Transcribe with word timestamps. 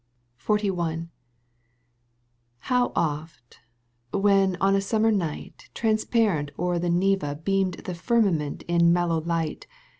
XLI. 0.43 1.09
How 2.57 2.91
oft, 2.95 3.59
when 4.11 4.55
on 4.55 4.73
a 4.75 4.81
summer 4.81 5.11
night 5.11 5.69
Transparent 5.75 6.49
o'er 6.57 6.79
the 6.79 6.89
Neva 6.89 7.35
beamed 7.35 7.75
The 7.85 7.93
firmament 7.93 8.63
in 8.67 8.91
mellow 8.91 9.21
light. 9.21 9.67